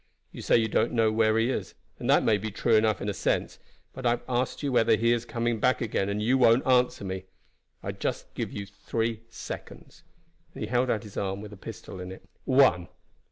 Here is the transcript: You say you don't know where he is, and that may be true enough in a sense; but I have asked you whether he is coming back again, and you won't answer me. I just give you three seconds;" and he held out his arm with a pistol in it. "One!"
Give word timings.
You 0.31 0.41
say 0.41 0.57
you 0.57 0.67
don't 0.67 0.93
know 0.93 1.11
where 1.11 1.37
he 1.37 1.51
is, 1.51 1.75
and 1.99 2.09
that 2.09 2.23
may 2.23 2.39
be 2.39 2.49
true 2.49 2.73
enough 2.75 3.03
in 3.03 3.07
a 3.07 3.13
sense; 3.13 3.59
but 3.93 4.03
I 4.03 4.09
have 4.09 4.23
asked 4.27 4.63
you 4.63 4.71
whether 4.71 4.95
he 4.97 5.13
is 5.13 5.25
coming 5.25 5.59
back 5.59 5.79
again, 5.79 6.09
and 6.09 6.19
you 6.19 6.39
won't 6.39 6.65
answer 6.65 7.03
me. 7.05 7.25
I 7.83 7.91
just 7.91 8.33
give 8.33 8.51
you 8.51 8.65
three 8.65 9.21
seconds;" 9.29 10.03
and 10.55 10.63
he 10.63 10.69
held 10.71 10.89
out 10.89 11.03
his 11.03 11.17
arm 11.17 11.39
with 11.39 11.53
a 11.53 11.55
pistol 11.55 11.99
in 11.99 12.11
it. 12.11 12.23
"One!" 12.45 12.87